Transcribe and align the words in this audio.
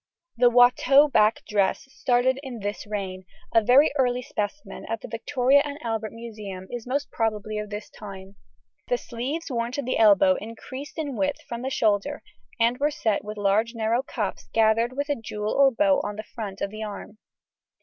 The 0.35 0.49
Watteau 0.49 1.07
back 1.07 1.45
dress 1.47 1.85
started 1.93 2.39
in 2.41 2.57
this 2.61 2.87
reign; 2.87 3.23
a 3.53 3.61
very 3.61 3.91
early 3.99 4.23
specimen, 4.23 4.83
at 4.89 5.01
the 5.01 5.07
Victoria 5.07 5.61
and 5.63 5.77
Albert 5.83 6.11
Museum, 6.11 6.67
is 6.71 6.87
most 6.87 7.11
probably 7.11 7.59
of 7.59 7.69
this 7.69 7.87
time 7.87 8.29
(Fig. 8.29 8.33
85, 8.33 8.33
A). 8.33 8.89
The 8.93 8.97
sleeves 8.97 9.51
worn 9.51 9.71
to 9.73 9.83
the 9.83 9.99
elbow 9.99 10.37
increased 10.37 10.97
in 10.97 11.15
width 11.17 11.43
from 11.47 11.61
the 11.61 11.69
shoulder, 11.69 12.23
and 12.59 12.79
were 12.79 12.89
set 12.89 13.23
with 13.23 13.37
large 13.37 13.75
narrow 13.75 14.01
cuffs 14.01 14.49
gathered 14.53 14.97
with 14.97 15.07
a 15.07 15.15
jewel 15.15 15.53
or 15.53 15.69
bow 15.71 15.99
on 16.03 16.15
the 16.15 16.23
front 16.23 16.61
of 16.61 16.71
the 16.71 16.81
arm. 16.81 17.19